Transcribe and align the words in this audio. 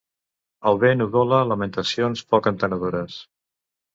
El 0.69 0.79
vent 0.83 1.03
udola 1.05 1.41
lamentacions 1.51 2.25
poc 2.33 2.51
entenedores. 2.53 3.19